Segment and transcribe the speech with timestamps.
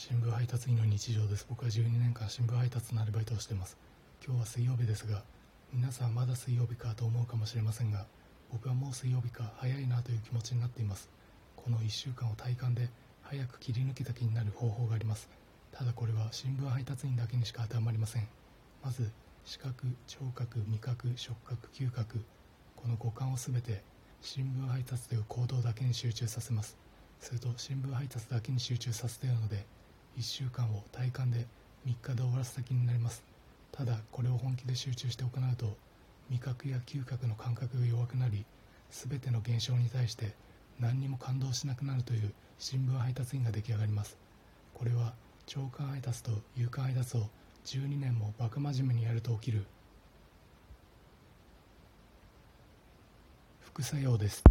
[0.00, 1.44] 新聞配達員の日常です。
[1.46, 3.76] 僕は12年間新聞配達のアルバイトをしています。
[4.24, 5.22] 今日は水曜日ですが
[5.74, 8.06] 皆さんまだ水曜日かと思うかもしれませんが
[8.50, 11.10] 僕はもう水曜日か早いなという気持ちになっています。
[11.54, 12.88] この1週間を体感で
[13.20, 15.28] 早く切り抜けた気になる方法があります。
[15.70, 18.26] ただこれは新聞配達員だけにしか当てはまりません。
[18.82, 19.12] まず
[19.44, 22.24] 視覚聴覚味覚触覚嗅覚。
[22.74, 23.82] この五感を全て
[24.22, 26.78] 新聞配達という行動だけに集中させます。
[27.20, 29.66] すると新聞配達だけに集中させているので
[30.20, 31.46] 1週間を体感で
[31.86, 33.24] 3日で終わらせた気になります。
[33.72, 35.78] ただこれを本気で集中して行うと
[36.28, 38.44] 味覚や嗅覚の感覚が弱くなり
[38.90, 40.34] 全ての現象に対して
[40.78, 44.18] 何にも感動しなくなるという新聞配達員が出来上がります。
[44.74, 45.14] これは
[45.46, 47.22] 長官配達と夕刊配達を
[47.64, 49.64] 12年もバカ真面目にやると起きる
[53.60, 54.44] 副作用です。